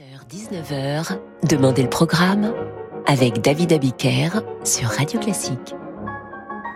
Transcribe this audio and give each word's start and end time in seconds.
18h-19h, 0.00 1.18
Demandez 1.46 1.82
le 1.82 1.90
programme 1.90 2.54
avec 3.06 3.42
David 3.42 3.74
Abiker 3.74 4.30
sur 4.64 4.88
Radio 4.88 5.20
Classique. 5.20 5.74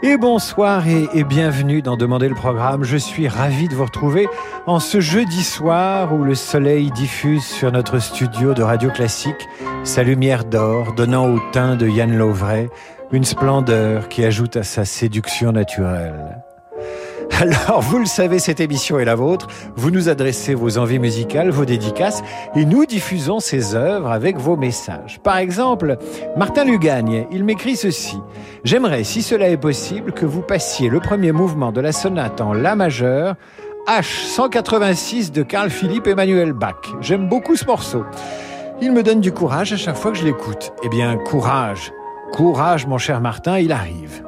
Et 0.03 0.19
bonsoir 0.19 0.87
et, 0.87 1.25
bienvenue 1.25 1.81
dans 1.81 1.97
Demander 1.97 2.29
le 2.29 2.35
programme. 2.35 2.85
Je 2.85 2.99
suis 2.99 3.27
ravi 3.27 3.69
de 3.69 3.75
vous 3.75 3.87
retrouver 3.87 4.27
en 4.67 4.79
ce 4.79 5.01
jeudi 5.01 5.43
soir 5.43 6.13
où 6.13 6.23
le 6.23 6.35
soleil 6.35 6.91
diffuse 6.91 7.45
sur 7.45 7.73
notre 7.73 7.99
studio 7.99 8.53
de 8.53 8.63
Radio 8.63 8.91
Classique 8.91 9.49
sa 9.85 10.03
lumière 10.03 10.45
d'or 10.45 10.93
donnant 10.93 11.33
au 11.33 11.39
teint 11.53 11.77
de 11.77 11.89
Yann 11.89 12.15
Lovray 12.15 12.69
une 13.11 13.25
splendeur 13.25 14.11
qui 14.11 14.23
ajoute 14.25 14.57
à 14.57 14.65
sa 14.65 14.85
séduction 14.85 15.53
naturelle. 15.53 16.43
Alors, 17.41 17.81
vous 17.81 17.99
le 17.99 18.07
savez, 18.07 18.39
cette 18.39 18.61
émission 18.61 18.99
est 18.99 19.05
la 19.05 19.17
vôtre. 19.17 19.49
Vous 19.75 19.91
nous 19.91 20.09
adressez 20.09 20.55
vos 20.55 20.79
envies 20.79 21.01
musicales, 21.01 21.51
vos 21.51 21.65
dédicaces, 21.65 22.23
et 22.55 22.65
nous 22.65 22.87
diffusons 22.87 23.41
ces 23.41 23.75
œuvres 23.75 24.11
avec 24.11 24.39
vos 24.39 24.57
messages. 24.57 25.21
Par 25.23 25.39
exemple, 25.39 25.97
Martin 26.37 26.65
Lugagne, 26.65 27.27
il 27.33 27.43
m'écrit 27.45 27.77
ceci. 27.77 28.19
J'aimerais, 28.63 29.03
si 29.03 29.21
cela 29.21 29.49
est 29.49 29.57
possible, 29.57 30.13
que 30.13 30.27
vous 30.27 30.43
passiez 30.43 30.89
le 30.89 31.01
premier 31.01 31.33
mouvement 31.33 31.73
de 31.73 31.81
la 31.81 31.93
sonate 31.93 32.41
en 32.41 32.53
La 32.53 32.77
majeur, 32.77 33.35
H186 33.89 35.33
de 35.33 35.43
Carl 35.43 35.71
Philippe 35.71 36.07
Emmanuel 36.07 36.53
Bach. 36.53 36.77
J'aime 37.01 37.29
beaucoup 37.29 37.57
ce 37.57 37.67
morceau. 37.67 38.05
Il 38.81 38.93
me 38.93 39.03
donne 39.03 39.21
du 39.21 39.33
courage 39.33 39.73
à 39.73 39.77
chaque 39.77 39.97
fois 39.97 40.13
que 40.13 40.19
je 40.19 40.25
l'écoute. 40.25 40.73
Eh 40.85 40.89
bien, 40.89 41.17
courage. 41.17 41.93
Courage, 42.33 42.87
mon 42.87 42.99
cher 42.99 43.21
Martin, 43.21 43.59
il 43.59 43.73
arrive. 43.73 44.23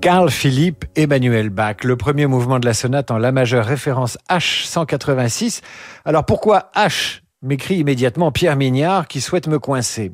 Carl 0.00 0.30
Philippe 0.30 0.86
Emmanuel 0.96 1.50
Bach, 1.50 1.84
le 1.84 1.94
premier 1.94 2.26
mouvement 2.26 2.58
de 2.58 2.64
la 2.64 2.72
sonate 2.72 3.10
en 3.10 3.18
La 3.18 3.32
majeure 3.32 3.66
référence 3.66 4.16
H186. 4.30 5.60
Alors 6.06 6.24
pourquoi 6.24 6.70
H? 6.74 7.20
m'écrit 7.42 7.76
immédiatement 7.76 8.32
Pierre 8.32 8.56
Mignard 8.56 9.08
qui 9.08 9.20
souhaite 9.20 9.46
me 9.46 9.58
coincer. 9.58 10.12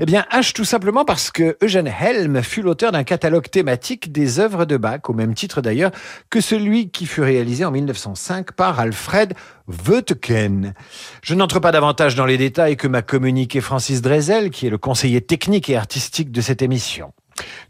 Eh 0.00 0.06
bien, 0.06 0.24
H 0.32 0.52
tout 0.52 0.64
simplement 0.64 1.04
parce 1.04 1.30
que 1.30 1.56
Eugène 1.62 1.86
Helm 1.88 2.42
fut 2.42 2.62
l'auteur 2.62 2.90
d'un 2.90 3.04
catalogue 3.04 3.48
thématique 3.48 4.10
des 4.10 4.40
œuvres 4.40 4.64
de 4.64 4.76
Bach, 4.76 5.00
au 5.08 5.12
même 5.12 5.34
titre 5.34 5.60
d'ailleurs 5.60 5.92
que 6.30 6.40
celui 6.40 6.90
qui 6.90 7.06
fut 7.06 7.22
réalisé 7.22 7.64
en 7.64 7.70
1905 7.70 8.52
par 8.52 8.80
Alfred 8.80 9.34
Wöttgen. 9.68 10.74
Je 11.22 11.34
n'entre 11.34 11.60
pas 11.60 11.72
davantage 11.72 12.16
dans 12.16 12.26
les 12.26 12.38
détails 12.38 12.76
que 12.76 12.88
m'a 12.88 13.02
communiqué 13.02 13.60
Francis 13.60 14.02
Drezel, 14.02 14.50
qui 14.50 14.66
est 14.66 14.70
le 14.70 14.78
conseiller 14.78 15.20
technique 15.20 15.70
et 15.70 15.76
artistique 15.76 16.32
de 16.32 16.40
cette 16.40 16.62
émission. 16.62 17.12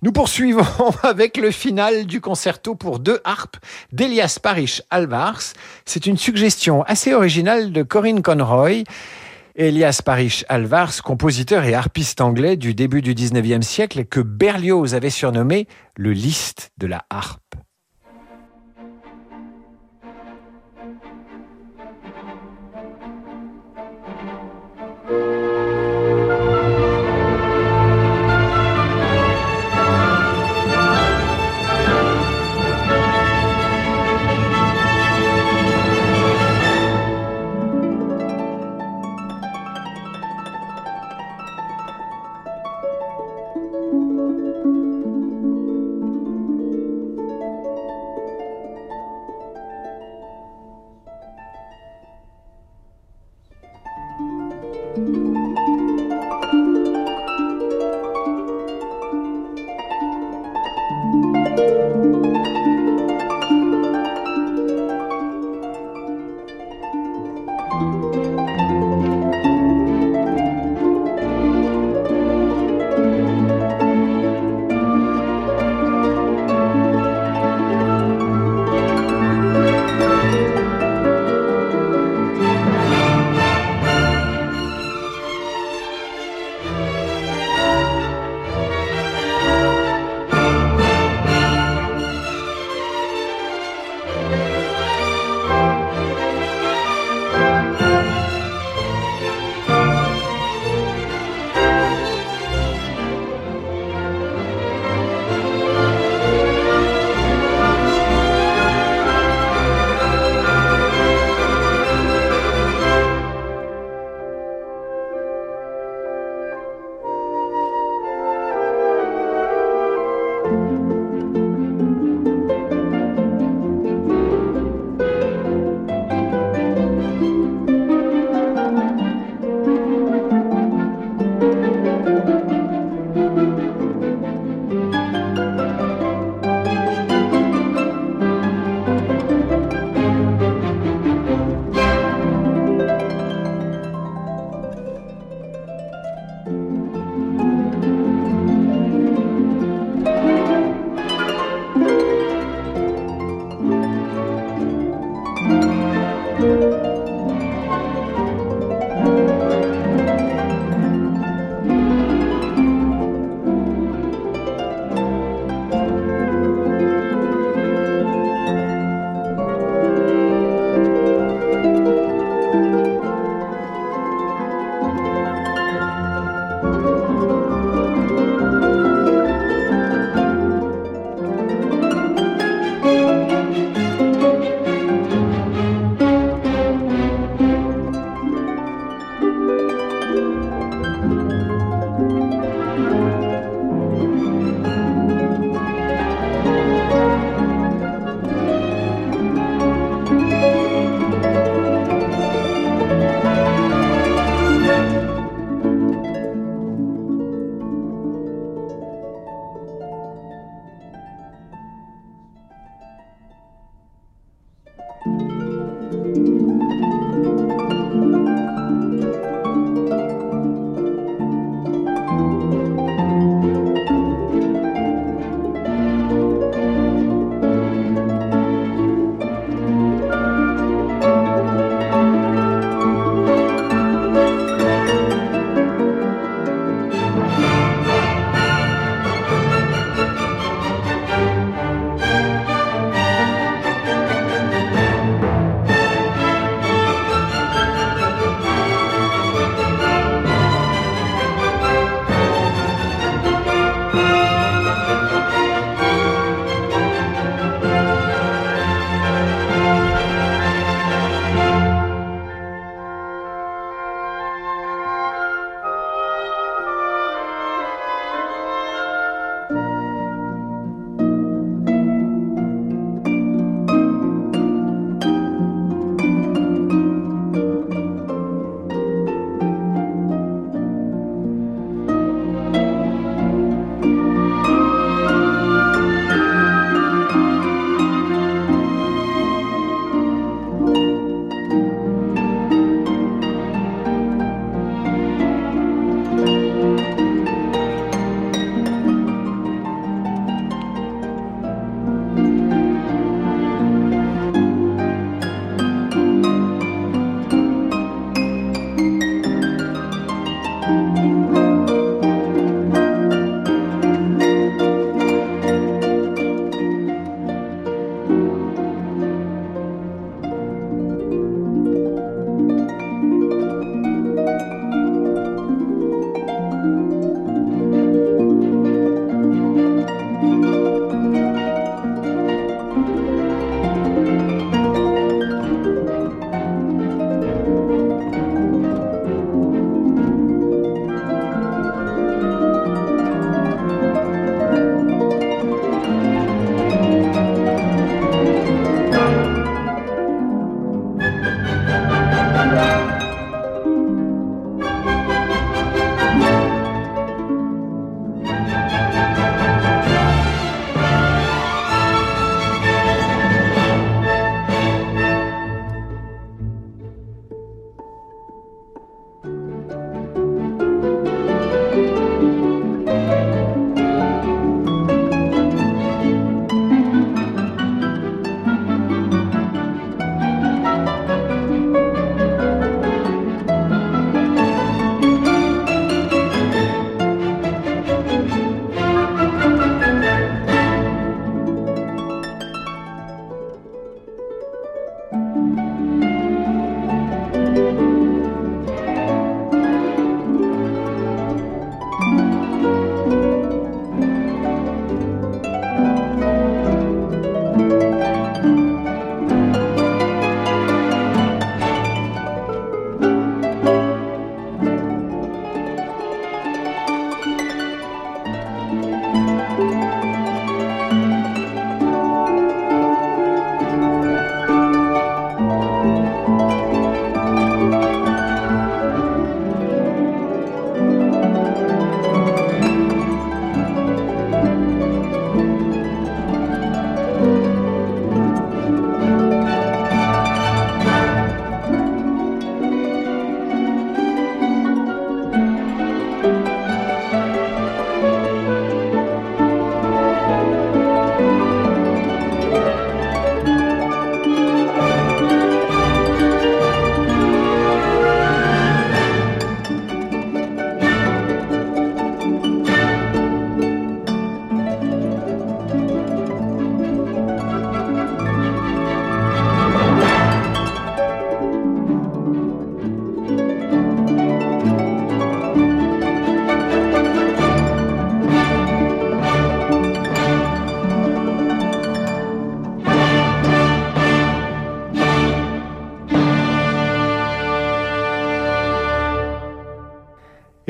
Nous 0.03 0.13
poursuivons 0.13 0.65
avec 1.03 1.37
le 1.37 1.51
final 1.51 2.07
du 2.07 2.21
concerto 2.21 2.75
pour 2.75 2.99
deux 2.99 3.21
harpes 3.25 3.57
d'Elias 3.93 4.39
Parish 4.43 4.83
Alvars. 4.91 5.43
C'est 5.85 6.07
une 6.07 6.17
suggestion 6.17 6.83
assez 6.83 7.15
originale 7.15 7.73
de 7.73 7.83
Corinne 7.83 8.23
Conroy. 8.23 8.85
Elias 9.57 10.03
Parish 10.05 10.45
Alvars, 10.49 11.03
compositeur 11.03 11.65
et 11.65 11.75
harpiste 11.75 12.21
anglais 12.21 12.57
du 12.57 12.75
début 12.75 13.03
du 13.03 13.13
19e 13.15 13.63
siècle 13.63 14.05
que 14.05 14.21
Berlioz 14.21 14.95
avait 14.95 15.11
surnommé 15.11 15.67
le 15.97 16.13
Liszt 16.13 16.71
de 16.79 16.87
la 16.87 17.05
harpe. 17.11 17.57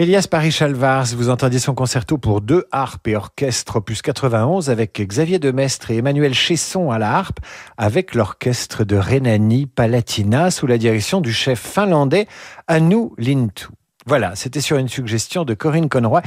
Elias 0.00 0.28
Paris-Chalvars, 0.30 1.06
vous 1.16 1.28
entendiez 1.28 1.58
son 1.58 1.74
concerto 1.74 2.18
pour 2.18 2.40
deux 2.40 2.66
harpes 2.70 3.08
et 3.08 3.16
orchestre 3.16 3.78
opus 3.78 4.00
91 4.00 4.70
avec 4.70 5.02
Xavier 5.04 5.40
Demestre 5.40 5.90
et 5.90 5.96
Emmanuel 5.96 6.34
Chesson 6.34 6.92
à 6.92 7.00
la 7.00 7.16
harpe 7.16 7.40
avec 7.76 8.14
l'orchestre 8.14 8.84
de 8.84 8.94
Rhénanie 8.94 9.66
Palatina 9.66 10.52
sous 10.52 10.68
la 10.68 10.78
direction 10.78 11.20
du 11.20 11.32
chef 11.32 11.58
finlandais 11.58 12.28
Anu 12.68 13.08
Lintu. 13.18 13.66
Voilà, 14.06 14.36
c'était 14.36 14.60
sur 14.60 14.76
une 14.76 14.86
suggestion 14.86 15.44
de 15.44 15.54
Corinne 15.54 15.88
Conroy 15.88 16.22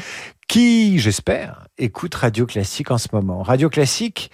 qui, 0.49 0.99
j'espère, 0.99 1.67
écoute 1.77 2.13
Radio 2.13 2.45
Classique 2.45 2.91
en 2.91 2.97
ce 2.97 3.07
moment. 3.13 3.41
Radio 3.41 3.69
Classique 3.69 4.31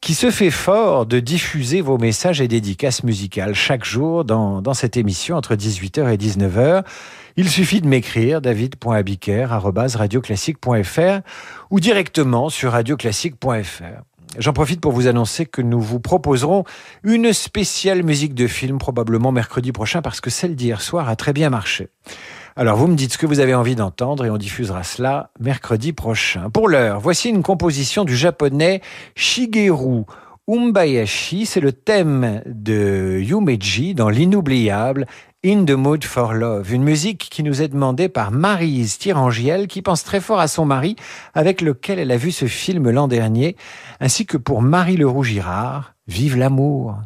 qui 0.00 0.14
se 0.14 0.30
fait 0.30 0.50
fort 0.50 1.04
de 1.04 1.20
diffuser 1.20 1.82
vos 1.82 1.98
messages 1.98 2.40
et 2.40 2.48
dédicaces 2.48 3.04
musicales 3.04 3.54
chaque 3.54 3.84
jour 3.84 4.24
dans, 4.24 4.74
cette 4.74 4.96
émission 4.96 5.36
entre 5.36 5.54
18h 5.56 6.10
et 6.12 6.16
19h. 6.16 6.84
Il 7.36 7.50
suffit 7.50 7.82
de 7.82 7.86
m'écrire 7.86 8.40
david.abiker.radioclassique.fr 8.40 11.20
ou 11.70 11.80
directement 11.80 12.48
sur 12.48 12.72
radioclassique.fr. 12.72 14.02
J'en 14.38 14.52
profite 14.52 14.80
pour 14.80 14.92
vous 14.92 15.08
annoncer 15.08 15.44
que 15.44 15.60
nous 15.60 15.80
vous 15.80 15.98
proposerons 16.00 16.64
une 17.02 17.32
spéciale 17.32 18.04
musique 18.04 18.34
de 18.34 18.46
film 18.46 18.78
probablement 18.78 19.32
mercredi 19.32 19.72
prochain 19.72 20.02
parce 20.02 20.20
que 20.20 20.30
celle 20.30 20.54
d'hier 20.54 20.80
soir 20.80 21.08
a 21.08 21.16
très 21.16 21.32
bien 21.32 21.50
marché. 21.50 21.88
Alors 22.60 22.76
vous 22.76 22.88
me 22.88 22.94
dites 22.94 23.14
ce 23.14 23.16
que 23.16 23.24
vous 23.24 23.40
avez 23.40 23.54
envie 23.54 23.74
d'entendre 23.74 24.26
et 24.26 24.30
on 24.30 24.36
diffusera 24.36 24.82
cela 24.82 25.30
mercredi 25.40 25.94
prochain. 25.94 26.50
Pour 26.50 26.68
l'heure, 26.68 27.00
voici 27.00 27.30
une 27.30 27.42
composition 27.42 28.04
du 28.04 28.14
japonais 28.14 28.82
Shigeru 29.14 30.02
Umbayashi. 30.46 31.46
C'est 31.46 31.60
le 31.60 31.72
thème 31.72 32.42
de 32.44 33.18
Yumeji 33.18 33.94
dans 33.94 34.10
l'inoubliable 34.10 35.06
In 35.42 35.64
the 35.64 35.70
Mood 35.70 36.04
for 36.04 36.34
Love, 36.34 36.70
une 36.74 36.82
musique 36.82 37.30
qui 37.30 37.42
nous 37.42 37.62
est 37.62 37.68
demandée 37.68 38.10
par 38.10 38.30
Marise 38.30 38.98
Tirangiel 38.98 39.66
qui 39.66 39.80
pense 39.80 40.04
très 40.04 40.20
fort 40.20 40.38
à 40.38 40.46
son 40.46 40.66
mari 40.66 40.96
avec 41.32 41.62
lequel 41.62 41.98
elle 41.98 42.12
a 42.12 42.18
vu 42.18 42.30
ce 42.30 42.44
film 42.44 42.90
l'an 42.90 43.08
dernier, 43.08 43.56
ainsi 44.00 44.26
que 44.26 44.36
pour 44.36 44.60
Marie 44.60 44.98
Leroux 44.98 45.24
Girard, 45.24 45.94
Vive 46.06 46.36
l'amour. 46.36 46.98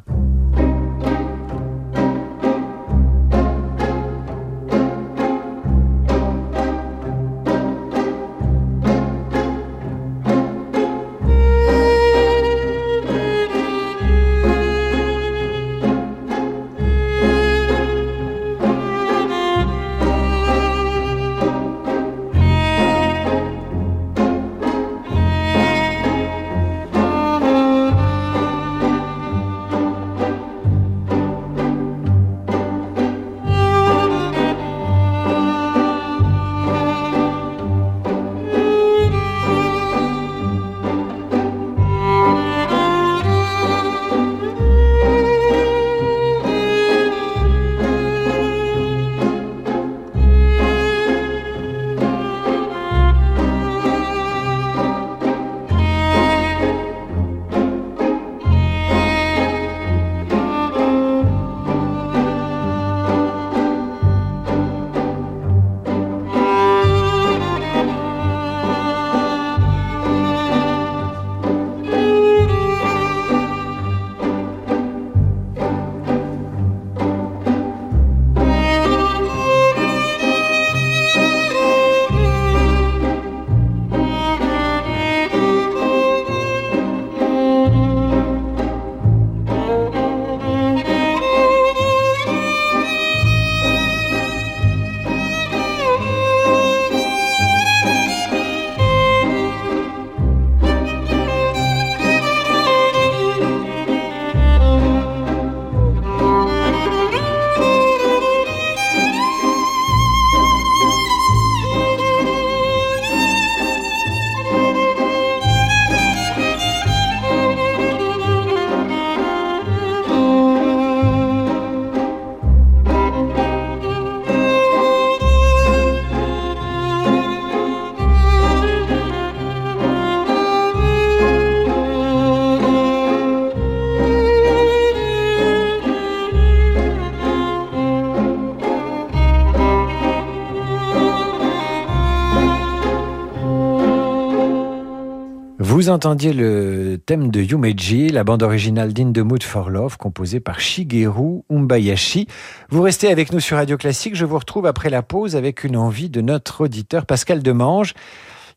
Vous 145.84 145.90
entendiez 145.90 146.32
le 146.32 146.96
thème 146.96 147.30
de 147.30 147.42
Yumeji, 147.42 148.08
la 148.08 148.24
bande 148.24 148.42
originale 148.42 148.94
d'In 148.94 149.12
the 149.12 149.18
Mood 149.18 149.42
for 149.42 149.68
Love, 149.68 149.98
composée 149.98 150.40
par 150.40 150.58
Shigeru 150.58 151.42
Umbayashi. 151.50 152.26
Vous 152.70 152.80
restez 152.80 153.10
avec 153.10 153.34
nous 153.34 153.40
sur 153.40 153.58
Radio 153.58 153.76
Classique. 153.76 154.14
Je 154.14 154.24
vous 154.24 154.38
retrouve 154.38 154.64
après 154.64 154.88
la 154.88 155.02
pause 155.02 155.36
avec 155.36 155.62
une 155.62 155.76
envie 155.76 156.08
de 156.08 156.22
notre 156.22 156.62
auditeur 156.62 157.04
Pascal 157.04 157.42
Demange. 157.42 157.92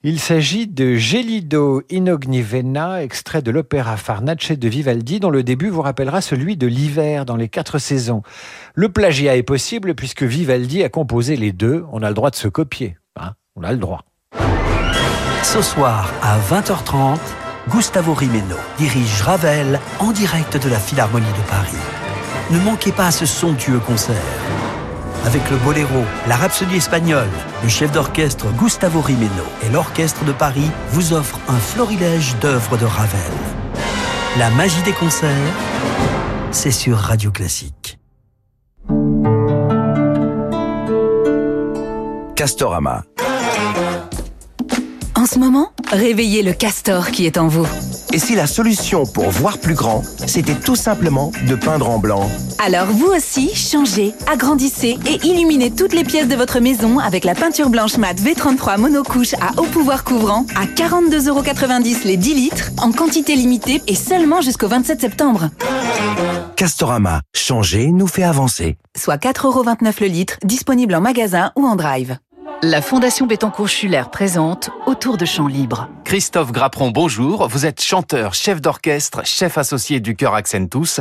Il 0.03 0.21
s'agit 0.21 0.67
de 0.67 0.95
Gelido 0.95 1.81
Inognivena, 1.89 3.03
extrait 3.03 3.41
de 3.41 3.51
l'opéra 3.51 3.97
Farnace 3.97 4.53
de 4.53 4.67
Vivaldi, 4.69 5.19
dont 5.19 5.29
le 5.29 5.43
début 5.43 5.67
vous 5.67 5.81
rappellera 5.81 6.21
celui 6.21 6.55
de 6.55 6.65
l'hiver 6.65 7.25
dans 7.25 7.35
les 7.35 7.49
quatre 7.49 7.77
saisons. 7.77 8.21
Le 8.73 8.87
plagiat 8.87 9.35
est 9.35 9.43
possible 9.43 9.95
puisque 9.95 10.23
Vivaldi 10.23 10.81
a 10.81 10.87
composé 10.87 11.35
les 11.35 11.51
deux. 11.51 11.83
On 11.91 12.03
a 12.03 12.07
le 12.07 12.15
droit 12.15 12.29
de 12.29 12.37
se 12.37 12.47
copier. 12.47 12.95
Hein 13.17 13.33
On 13.57 13.63
a 13.63 13.73
le 13.73 13.79
droit. 13.79 14.05
Ce 15.43 15.61
soir 15.61 16.11
à 16.21 16.37
20h30, 16.39 17.17
Gustavo 17.69 18.13
Rimeno 18.13 18.55
dirige 18.77 19.21
Ravel 19.21 19.79
en 19.99 20.11
direct 20.11 20.57
de 20.57 20.69
la 20.69 20.79
Philharmonie 20.79 21.25
de 21.25 21.49
Paris. 21.49 21.77
Ne 22.51 22.59
manquez 22.59 22.91
pas 22.91 23.11
ce 23.11 23.25
somptueux 23.25 23.79
concert. 23.79 24.15
Avec 25.25 25.49
le 25.49 25.57
boléro, 25.57 26.05
la 26.27 26.35
rhapsodie 26.35 26.77
espagnole, 26.77 27.29
le 27.61 27.69
chef 27.69 27.91
d'orchestre 27.91 28.47
Gustavo 28.53 29.01
Rimeno 29.01 29.43
et 29.65 29.69
l'orchestre 29.69 30.23
de 30.23 30.31
Paris 30.31 30.71
vous 30.91 31.13
offrent 31.13 31.39
un 31.49 31.57
florilège 31.57 32.35
d'œuvres 32.39 32.77
de 32.77 32.85
Ravel. 32.85 33.31
La 34.37 34.49
magie 34.51 34.81
des 34.83 34.93
concerts, 34.93 35.31
c'est 36.51 36.71
sur 36.71 36.97
Radio 36.97 37.31
Classique. 37.31 37.99
Castorama 42.35 43.03
ce 45.27 45.37
moment, 45.37 45.71
réveillez 45.91 46.41
le 46.41 46.53
castor 46.53 47.11
qui 47.11 47.25
est 47.25 47.37
en 47.37 47.47
vous. 47.47 47.67
Et 48.13 48.19
si 48.19 48.35
la 48.35 48.47
solution 48.47 49.05
pour 49.05 49.29
voir 49.29 49.59
plus 49.59 49.75
grand, 49.75 50.01
c'était 50.25 50.55
tout 50.55 50.75
simplement 50.75 51.31
de 51.47 51.55
peindre 51.55 51.89
en 51.89 51.99
blanc? 51.99 52.29
Alors 52.57 52.87
vous 52.87 53.07
aussi, 53.07 53.53
changez, 53.53 54.13
agrandissez 54.31 54.97
et 55.05 55.27
illuminez 55.27 55.71
toutes 55.71 55.93
les 55.93 56.03
pièces 56.03 56.27
de 56.27 56.35
votre 56.35 56.59
maison 56.59 56.99
avec 56.99 57.25
la 57.25 57.35
peinture 57.35 57.69
blanche 57.69 57.97
mat 57.97 58.15
V33 58.15 58.79
monocouche 58.79 59.33
à 59.35 59.59
haut 59.59 59.65
pouvoir 59.65 60.03
couvrant 60.03 60.45
à 60.55 60.65
42,90€ 60.65 62.05
les 62.05 62.17
10 62.17 62.33
litres 62.33 62.71
en 62.81 62.91
quantité 62.91 63.35
limitée 63.35 63.81
et 63.87 63.95
seulement 63.95 64.41
jusqu'au 64.41 64.69
27 64.69 65.01
septembre. 65.01 65.49
Castorama, 66.55 67.21
changer 67.35 67.91
nous 67.91 68.07
fait 68.07 68.23
avancer. 68.23 68.77
Soit 68.97 69.21
4,29€ 69.21 70.01
le 70.01 70.07
litre, 70.07 70.37
disponible 70.43 70.95
en 70.95 71.01
magasin 71.01 71.51
ou 71.55 71.67
en 71.67 71.75
drive. 71.75 72.17
La 72.63 72.81
Fondation 72.81 73.27
Bettencourt-Schuller 73.27 74.09
présente 74.11 74.71
Autour 74.87 75.17
de 75.17 75.25
Chants 75.25 75.47
Libres. 75.47 75.89
Christophe 76.03 76.51
Grappron, 76.51 76.89
bonjour. 76.89 77.47
Vous 77.47 77.67
êtes 77.67 77.83
chanteur, 77.83 78.33
chef 78.33 78.61
d'orchestre, 78.61 79.23
chef 79.25 79.59
associé 79.59 79.99
du 79.99 80.15
chœur 80.15 80.33
Accentus. 80.33 80.99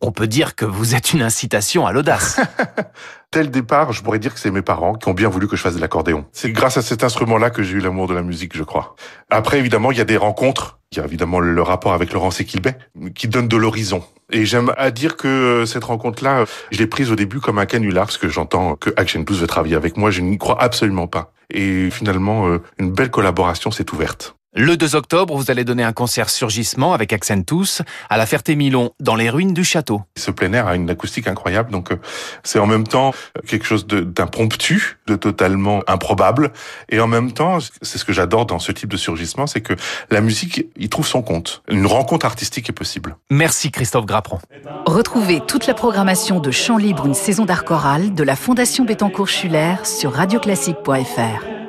On 0.00 0.12
peut 0.12 0.26
dire 0.26 0.54
que 0.54 0.64
vous 0.64 0.94
êtes 0.94 1.12
une 1.12 1.20
incitation 1.20 1.86
à 1.86 1.92
l'audace. 1.92 2.40
Dès 3.32 3.42
le 3.42 3.50
départ, 3.50 3.92
je 3.92 4.02
pourrais 4.02 4.18
dire 4.18 4.32
que 4.32 4.40
c'est 4.40 4.50
mes 4.50 4.62
parents 4.62 4.94
qui 4.94 5.08
ont 5.08 5.12
bien 5.12 5.28
voulu 5.28 5.46
que 5.46 5.56
je 5.56 5.60
fasse 5.60 5.74
de 5.74 5.80
l'accordéon. 5.80 6.24
C'est 6.32 6.52
grâce 6.52 6.78
à 6.78 6.82
cet 6.82 7.04
instrument-là 7.04 7.50
que 7.50 7.62
j'ai 7.62 7.74
eu 7.74 7.80
l'amour 7.80 8.06
de 8.06 8.14
la 8.14 8.22
musique, 8.22 8.56
je 8.56 8.62
crois. 8.62 8.96
Après, 9.28 9.58
évidemment, 9.58 9.90
il 9.90 9.98
y 9.98 10.00
a 10.00 10.04
des 10.06 10.16
rencontres. 10.16 10.78
Il 10.94 10.98
y 10.98 11.02
a 11.02 11.04
évidemment 11.04 11.40
le 11.40 11.62
rapport 11.62 11.92
avec 11.92 12.12
Laurence 12.12 12.40
Equilbet, 12.40 12.76
qui 13.14 13.26
donne 13.26 13.48
de 13.48 13.56
l'horizon. 13.56 14.04
Et 14.30 14.46
j'aime 14.46 14.72
à 14.76 14.90
dire 14.90 15.16
que 15.16 15.28
euh, 15.28 15.66
cette 15.66 15.84
rencontre-là, 15.84 16.44
je 16.70 16.78
l'ai 16.78 16.86
prise 16.86 17.10
au 17.10 17.16
début 17.16 17.40
comme 17.40 17.58
un 17.58 17.66
canular, 17.66 18.06
parce 18.06 18.18
que 18.18 18.28
j'entends 18.28 18.76
que 18.76 18.90
Action 18.96 19.24
Plus 19.24 19.40
veut 19.40 19.46
travailler 19.46 19.76
avec 19.76 19.96
moi. 19.96 20.10
Je 20.10 20.20
n'y 20.20 20.38
crois 20.38 20.60
absolument 20.62 21.06
pas. 21.06 21.32
Et 21.50 21.90
finalement, 21.90 22.48
euh, 22.48 22.62
une 22.78 22.90
belle 22.90 23.10
collaboration 23.10 23.70
s'est 23.70 23.92
ouverte. 23.92 24.36
Le 24.56 24.76
2 24.76 24.94
octobre, 24.94 25.36
vous 25.36 25.50
allez 25.50 25.64
donner 25.64 25.82
un 25.82 25.92
concert 25.92 26.30
surgissement 26.30 26.92
avec 26.92 27.12
Accentus 27.12 27.82
à 28.08 28.16
la 28.16 28.24
Ferté-Milon, 28.24 28.92
dans 29.00 29.16
les 29.16 29.28
ruines 29.28 29.52
du 29.52 29.64
château. 29.64 30.02
Ce 30.16 30.30
plein 30.30 30.52
air 30.52 30.68
a 30.68 30.76
une 30.76 30.88
acoustique 30.88 31.26
incroyable, 31.26 31.72
donc 31.72 31.90
euh, 31.90 31.96
c'est 32.44 32.60
en 32.60 32.66
même 32.66 32.86
temps 32.86 33.12
quelque 33.48 33.66
chose 33.66 33.84
d'impromptu, 33.84 34.98
de, 35.08 35.16
totalement 35.16 35.82
improbable, 35.88 36.52
et 36.88 37.00
en 37.00 37.08
même 37.08 37.32
temps, 37.32 37.58
c'est 37.82 37.98
ce 37.98 38.04
que 38.04 38.12
j'adore 38.12 38.46
dans 38.46 38.60
ce 38.60 38.70
type 38.70 38.90
de 38.90 38.96
surgissement, 38.96 39.48
c'est 39.48 39.60
que 39.60 39.74
la 40.12 40.20
musique, 40.20 40.64
il 40.76 40.88
trouve 40.88 41.08
son 41.08 41.22
compte. 41.22 41.64
Une 41.68 41.86
rencontre 41.86 42.24
artistique 42.24 42.68
est 42.68 42.74
possible. 42.74 43.16
Merci 43.30 43.72
Christophe 43.72 44.06
Grappron. 44.06 44.38
Retrouvez 44.86 45.40
toute 45.40 45.66
la 45.66 45.74
programmation 45.74 46.38
de 46.38 46.52
Chant 46.52 46.76
Libre, 46.76 47.06
une 47.06 47.14
saison 47.14 47.44
d'art 47.44 47.64
choral 47.64 48.14
de 48.14 48.22
la 48.22 48.36
Fondation 48.36 48.84
Bettencourt-Schuller 48.84 49.84
sur 49.84 50.12
radioclassique.fr. 50.12 51.63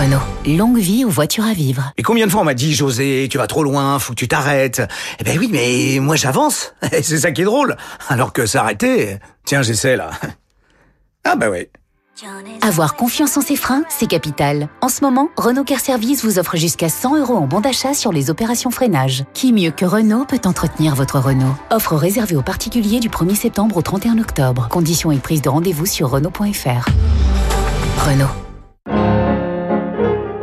Renault. 0.00 0.56
Longue 0.56 0.78
vie 0.78 1.04
aux 1.04 1.10
voitures 1.10 1.44
à 1.44 1.52
vivre. 1.52 1.92
Et 1.98 2.02
combien 2.02 2.26
de 2.26 2.32
fois 2.32 2.40
on 2.40 2.44
m'a 2.44 2.54
dit, 2.54 2.72
José, 2.72 3.28
tu 3.30 3.36
vas 3.36 3.46
trop 3.46 3.62
loin, 3.62 3.98
faut 3.98 4.14
que 4.14 4.18
tu 4.18 4.28
t'arrêtes. 4.28 4.80
Eh 5.18 5.24
ben 5.24 5.38
oui, 5.38 5.50
mais 5.52 5.98
moi 6.00 6.16
j'avance. 6.16 6.72
C'est 7.02 7.18
ça 7.18 7.32
qui 7.32 7.42
est 7.42 7.44
drôle. 7.44 7.76
Alors 8.08 8.32
que 8.32 8.46
s'arrêter, 8.46 9.18
tiens, 9.44 9.62
j'essaie 9.62 9.96
là. 9.96 10.10
Ah 11.22 11.36
bah 11.36 11.48
oui. 11.50 11.68
Avoir 12.62 12.96
confiance 12.96 13.36
en 13.36 13.42
ses 13.42 13.56
freins, 13.56 13.82
c'est 13.90 14.06
capital. 14.06 14.70
En 14.80 14.88
ce 14.88 15.02
moment, 15.02 15.28
Renault 15.36 15.64
Car 15.64 15.80
Service 15.80 16.24
vous 16.24 16.38
offre 16.38 16.56
jusqu'à 16.56 16.88
100 16.88 17.18
euros 17.18 17.36
en 17.36 17.46
bon 17.46 17.60
d'achat 17.60 17.92
sur 17.92 18.10
les 18.10 18.30
opérations 18.30 18.70
freinage. 18.70 19.24
Qui 19.34 19.52
mieux 19.52 19.70
que 19.70 19.84
Renault 19.84 20.24
peut 20.24 20.40
entretenir 20.46 20.94
votre 20.94 21.18
Renault? 21.18 21.54
Offre 21.70 21.94
réservée 21.96 22.36
aux 22.36 22.42
particuliers 22.42 23.00
du 23.00 23.10
1er 23.10 23.34
septembre 23.34 23.76
au 23.76 23.82
31 23.82 24.16
octobre. 24.16 24.66
Conditions 24.70 25.12
et 25.12 25.18
prise 25.18 25.42
de 25.42 25.50
rendez-vous 25.50 25.84
sur 25.84 26.08
Renault.fr. 26.08 26.88
Renault. 27.98 29.09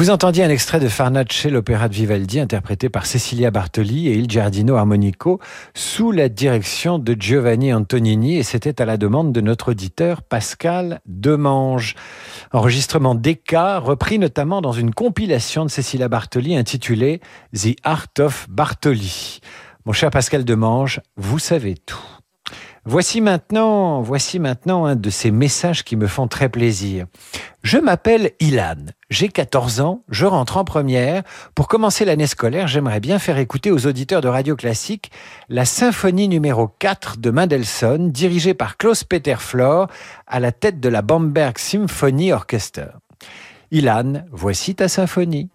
Vous 0.00 0.08
entendiez 0.08 0.42
un 0.42 0.48
extrait 0.48 0.80
de 0.80 0.88
Farnace, 0.88 1.44
l'opéra 1.44 1.90
de 1.90 1.94
Vivaldi, 1.94 2.40
interprété 2.40 2.88
par 2.88 3.04
Cecilia 3.04 3.50
Bartoli 3.50 4.08
et 4.08 4.14
Il 4.14 4.30
Giardino 4.30 4.76
Armonico, 4.76 5.40
sous 5.74 6.10
la 6.10 6.30
direction 6.30 6.98
de 6.98 7.14
Giovanni 7.20 7.74
Antonini, 7.74 8.38
et 8.38 8.42
c'était 8.42 8.80
à 8.80 8.86
la 8.86 8.96
demande 8.96 9.30
de 9.30 9.42
notre 9.42 9.72
auditeur 9.72 10.22
Pascal 10.22 11.02
Demange. 11.04 11.96
Enregistrement 12.50 13.14
DK, 13.14 13.52
repris 13.76 14.18
notamment 14.18 14.62
dans 14.62 14.72
une 14.72 14.94
compilation 14.94 15.66
de 15.66 15.70
Cecilia 15.70 16.08
Bartoli 16.08 16.56
intitulée 16.56 17.20
The 17.54 17.76
Art 17.84 18.08
of 18.20 18.46
Bartoli. 18.48 19.40
Mon 19.84 19.92
cher 19.92 20.10
Pascal 20.10 20.46
Demange, 20.46 21.02
vous 21.18 21.38
savez 21.38 21.74
tout. 21.74 22.19
Voici 22.86 23.20
maintenant, 23.20 24.00
voici 24.00 24.38
maintenant 24.38 24.86
un 24.86 24.96
de 24.96 25.10
ces 25.10 25.30
messages 25.30 25.84
qui 25.84 25.96
me 25.96 26.06
font 26.06 26.28
très 26.28 26.48
plaisir. 26.48 27.06
Je 27.62 27.76
m'appelle 27.76 28.32
Ilan, 28.40 28.86
j'ai 29.10 29.28
14 29.28 29.80
ans, 29.80 30.02
je 30.08 30.24
rentre 30.24 30.56
en 30.56 30.64
première. 30.64 31.22
Pour 31.54 31.68
commencer 31.68 32.06
l'année 32.06 32.26
scolaire, 32.26 32.68
j'aimerais 32.68 33.00
bien 33.00 33.18
faire 33.18 33.36
écouter 33.36 33.70
aux 33.70 33.86
auditeurs 33.86 34.22
de 34.22 34.28
Radio 34.28 34.56
Classique 34.56 35.10
la 35.50 35.66
symphonie 35.66 36.26
numéro 36.26 36.68
4 36.68 37.18
de 37.18 37.30
Mendelssohn, 37.30 38.10
dirigée 38.10 38.54
par 38.54 38.78
Klaus-Peter 38.78 39.36
Flor, 39.38 39.88
à 40.26 40.40
la 40.40 40.50
tête 40.50 40.80
de 40.80 40.88
la 40.88 41.02
Bamberg 41.02 41.58
Symphony 41.58 42.32
Orchestra. 42.32 42.86
Ilan, 43.70 44.24
voici 44.32 44.74
ta 44.74 44.88
symphonie. 44.88 45.50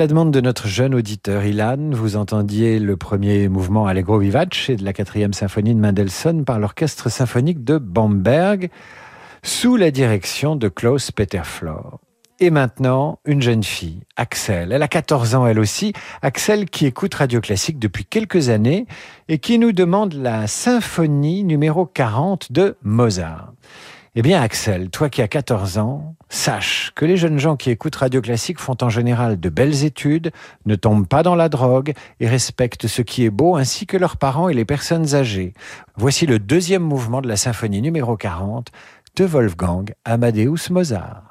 La 0.00 0.06
demande 0.06 0.30
de 0.30 0.40
notre 0.40 0.66
jeune 0.66 0.94
auditeur 0.94 1.44
Ilan, 1.44 1.90
vous 1.90 2.16
entendiez 2.16 2.78
le 2.78 2.96
premier 2.96 3.50
mouvement 3.50 3.86
Allegro 3.86 4.18
vivace 4.18 4.70
de 4.70 4.82
la 4.82 4.94
quatrième 4.94 5.34
symphonie 5.34 5.74
de 5.74 5.78
Mendelssohn 5.78 6.46
par 6.46 6.58
l'orchestre 6.58 7.10
symphonique 7.10 7.64
de 7.64 7.76
Bamberg 7.76 8.70
sous 9.42 9.76
la 9.76 9.90
direction 9.90 10.56
de 10.56 10.68
Klaus 10.68 11.10
Peter 11.10 11.42
Flor. 11.44 12.00
Et 12.38 12.48
maintenant, 12.48 13.18
une 13.26 13.42
jeune 13.42 13.62
fille, 13.62 14.00
Axel. 14.16 14.72
Elle 14.72 14.82
a 14.82 14.88
14 14.88 15.34
ans 15.34 15.46
elle 15.46 15.58
aussi. 15.58 15.92
Axel 16.22 16.70
qui 16.70 16.86
écoute 16.86 17.12
Radio 17.12 17.42
Classique 17.42 17.78
depuis 17.78 18.06
quelques 18.06 18.48
années 18.48 18.86
et 19.28 19.36
qui 19.36 19.58
nous 19.58 19.72
demande 19.72 20.14
la 20.14 20.46
symphonie 20.46 21.44
numéro 21.44 21.84
40 21.84 22.52
de 22.52 22.78
Mozart. 22.82 23.52
Eh 24.16 24.22
bien, 24.22 24.42
Axel, 24.42 24.90
toi 24.90 25.08
qui 25.08 25.22
as 25.22 25.28
14 25.28 25.78
ans, 25.78 26.16
sache 26.28 26.90
que 26.96 27.04
les 27.04 27.16
jeunes 27.16 27.38
gens 27.38 27.54
qui 27.54 27.70
écoutent 27.70 27.94
Radio 27.94 28.20
Classique 28.20 28.58
font 28.58 28.76
en 28.82 28.88
général 28.88 29.38
de 29.38 29.48
belles 29.48 29.84
études, 29.84 30.32
ne 30.66 30.74
tombent 30.74 31.06
pas 31.06 31.22
dans 31.22 31.36
la 31.36 31.48
drogue 31.48 31.92
et 32.18 32.26
respectent 32.26 32.88
ce 32.88 33.02
qui 33.02 33.24
est 33.24 33.30
beau 33.30 33.54
ainsi 33.54 33.86
que 33.86 33.96
leurs 33.96 34.16
parents 34.16 34.48
et 34.48 34.54
les 34.54 34.64
personnes 34.64 35.14
âgées. 35.14 35.54
Voici 35.96 36.26
le 36.26 36.40
deuxième 36.40 36.82
mouvement 36.82 37.20
de 37.20 37.28
la 37.28 37.36
symphonie 37.36 37.82
numéro 37.82 38.16
40 38.16 38.72
de 39.14 39.24
Wolfgang 39.24 39.94
Amadeus 40.04 40.70
Mozart. 40.70 41.29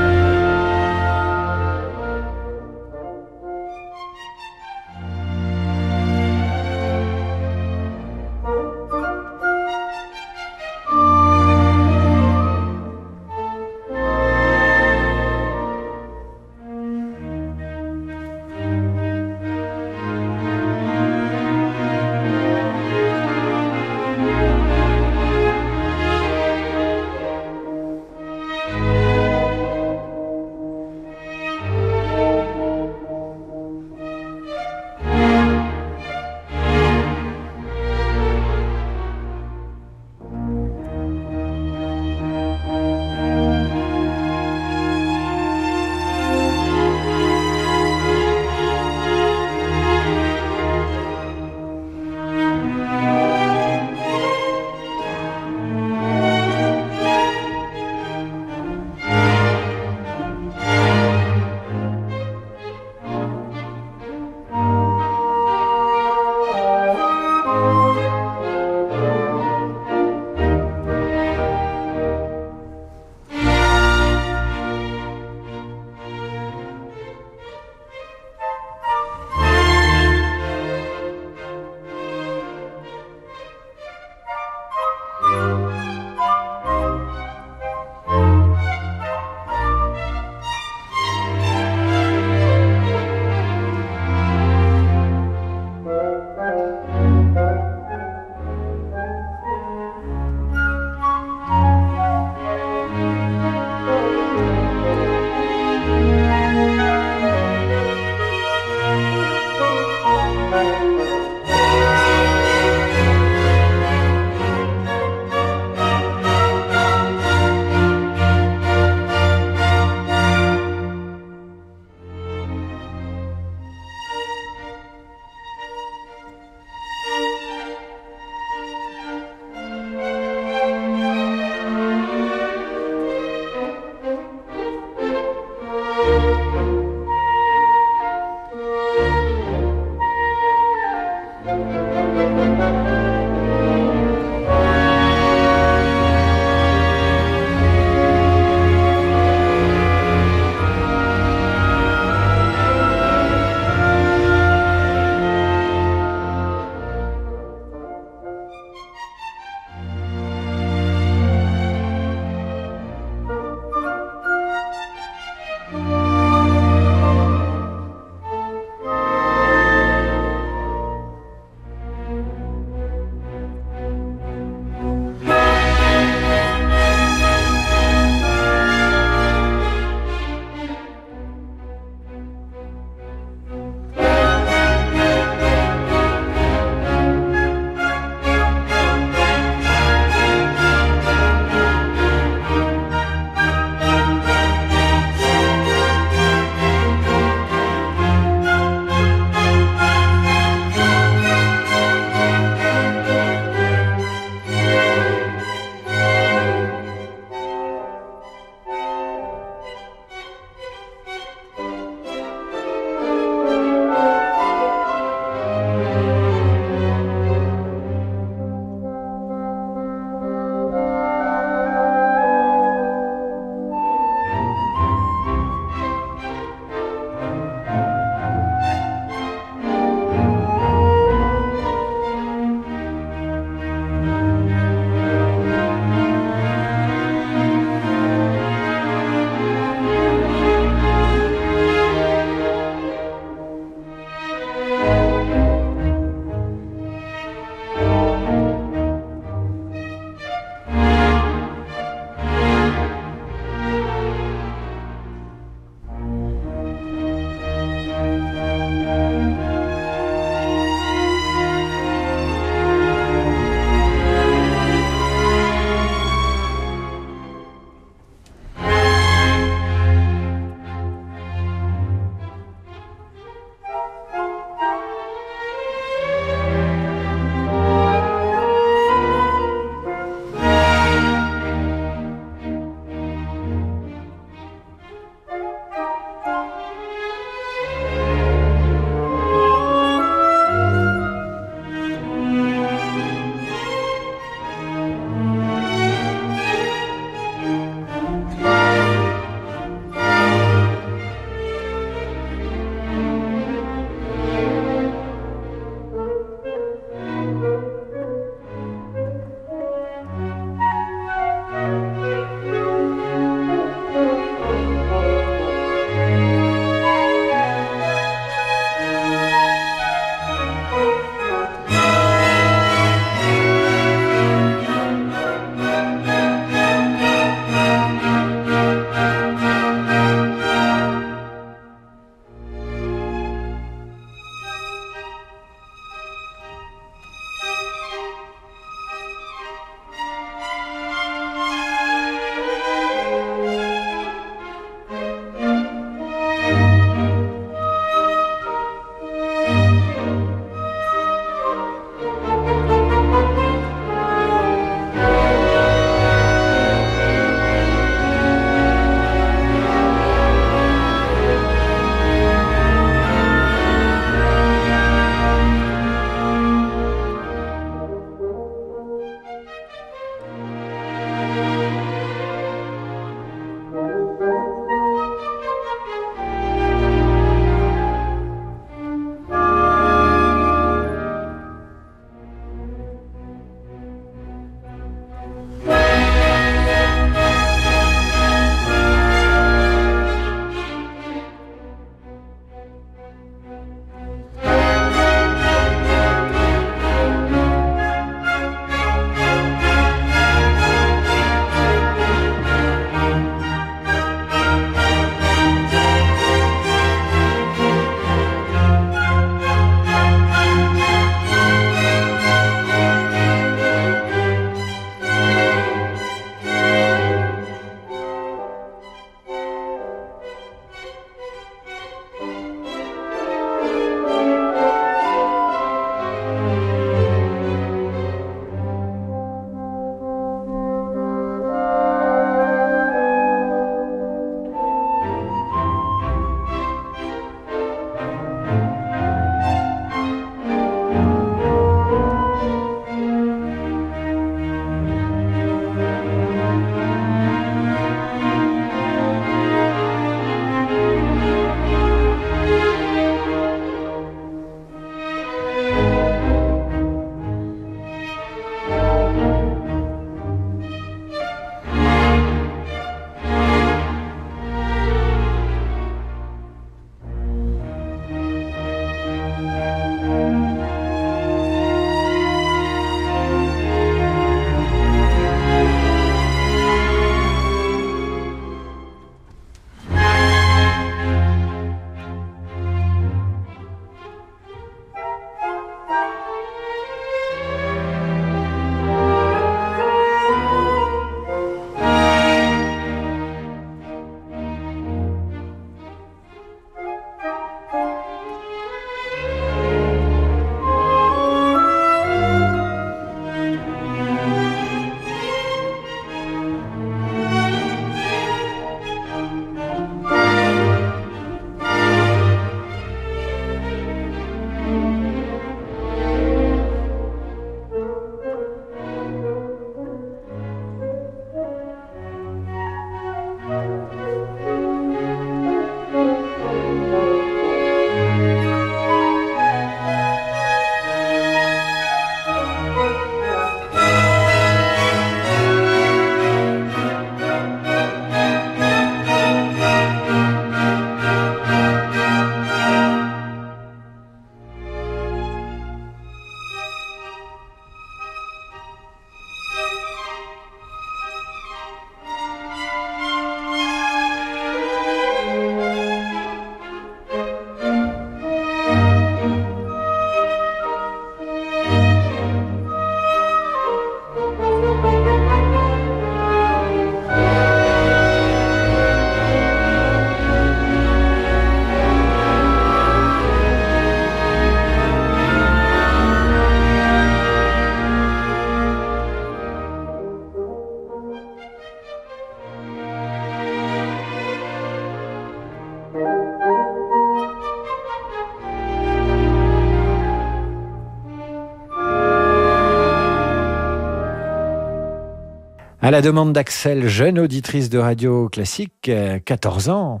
La 595.96 596.02
demande 596.02 596.34
d'Axel, 596.34 596.88
jeune 596.88 597.18
auditrice 597.18 597.70
de 597.70 597.78
radio 597.78 598.28
classique, 598.28 598.90
14 599.24 599.70
euh, 599.70 599.72
ans, 599.72 600.00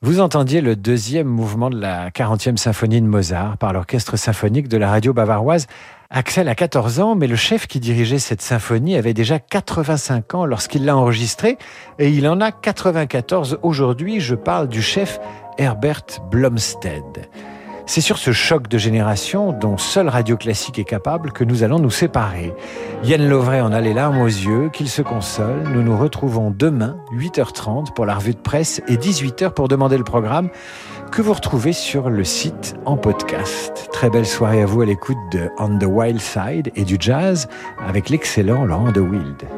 vous 0.00 0.20
entendiez 0.20 0.62
le 0.62 0.74
deuxième 0.74 1.26
mouvement 1.26 1.68
de 1.68 1.78
la 1.78 2.08
40e 2.08 2.56
symphonie 2.56 3.02
de 3.02 3.06
Mozart 3.06 3.58
par 3.58 3.74
l'orchestre 3.74 4.16
symphonique 4.16 4.68
de 4.68 4.78
la 4.78 4.88
radio 4.88 5.12
bavaroise. 5.12 5.66
Axel 6.08 6.48
a 6.48 6.54
14 6.54 7.00
ans, 7.00 7.14
mais 7.14 7.26
le 7.26 7.36
chef 7.36 7.66
qui 7.66 7.78
dirigeait 7.78 8.18
cette 8.18 8.40
symphonie 8.40 8.96
avait 8.96 9.12
déjà 9.12 9.38
85 9.38 10.34
ans 10.34 10.46
lorsqu'il 10.46 10.86
l'a 10.86 10.96
enregistrée 10.96 11.58
et 11.98 12.08
il 12.08 12.26
en 12.26 12.40
a 12.40 12.50
94 12.50 13.58
aujourd'hui. 13.62 14.20
Je 14.20 14.34
parle 14.34 14.66
du 14.66 14.80
chef 14.80 15.20
Herbert 15.58 16.06
Blomstead. 16.30 17.28
C'est 17.88 18.02
sur 18.02 18.18
ce 18.18 18.32
choc 18.32 18.68
de 18.68 18.76
génération 18.76 19.50
dont 19.52 19.78
seule 19.78 20.10
Radio 20.10 20.36
Classique 20.36 20.78
est 20.78 20.84
capable 20.84 21.32
que 21.32 21.42
nous 21.42 21.62
allons 21.62 21.78
nous 21.78 21.90
séparer. 21.90 22.52
Yann 23.02 23.26
Lovray 23.26 23.62
en 23.62 23.72
a 23.72 23.80
les 23.80 23.94
larmes 23.94 24.20
aux 24.20 24.26
yeux, 24.26 24.68
qu'il 24.70 24.90
se 24.90 25.00
console. 25.00 25.62
Nous 25.72 25.82
nous 25.82 25.96
retrouvons 25.96 26.50
demain, 26.50 26.98
8h30 27.14 27.94
pour 27.94 28.04
la 28.04 28.16
revue 28.16 28.34
de 28.34 28.40
presse 28.40 28.82
et 28.88 28.96
18h 28.96 29.52
pour 29.52 29.68
demander 29.68 29.96
le 29.96 30.04
programme 30.04 30.50
que 31.10 31.22
vous 31.22 31.32
retrouvez 31.32 31.72
sur 31.72 32.10
le 32.10 32.24
site 32.24 32.76
en 32.84 32.98
podcast. 32.98 33.88
Très 33.90 34.10
belle 34.10 34.26
soirée 34.26 34.60
à 34.60 34.66
vous 34.66 34.82
à 34.82 34.84
l'écoute 34.84 35.16
de 35.32 35.48
On 35.58 35.78
the 35.78 35.84
Wild 35.84 36.20
Side 36.20 36.70
et 36.76 36.84
du 36.84 36.98
jazz 37.00 37.48
avec 37.82 38.10
l'excellent 38.10 38.66
Laurent 38.66 38.92
de 38.92 39.00
Wild. 39.00 39.48